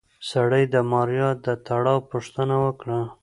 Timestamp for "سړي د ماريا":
0.29-1.29